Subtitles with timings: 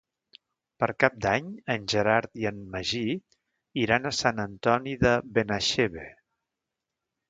[0.83, 3.05] Per Cap d'Any en Gerard i en Magí
[3.85, 6.13] iran a Sant Antoni de Benaixeve.